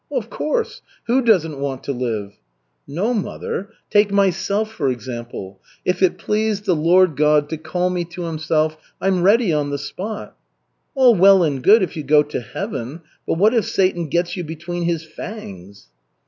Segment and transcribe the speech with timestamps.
[0.11, 2.33] "Of course, who doesn't want to live?"
[2.87, 3.69] "No, mother.
[3.91, 5.61] Take myself, for example.
[5.85, 9.77] If it pleased the Lord God to call me to Himself, I'm ready on the
[9.77, 10.35] spot."
[10.95, 14.43] "All well and good if you go to Heaven, but what if Satan gets you
[14.43, 15.89] between his fangs?"